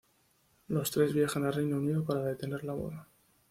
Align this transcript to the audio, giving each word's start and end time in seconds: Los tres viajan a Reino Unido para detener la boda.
Los 0.67 0.89
tres 0.89 1.13
viajan 1.13 1.45
a 1.45 1.51
Reino 1.51 1.77
Unido 1.77 2.03
para 2.03 2.23
detener 2.23 2.63
la 2.63 2.73
boda. 2.73 3.07